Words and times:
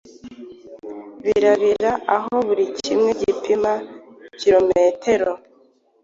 birebire 1.23 1.91
aho 2.15 2.33
buri 2.45 2.65
kimwe 2.83 3.09
gipima 3.21 3.73
kilometero 4.39 5.31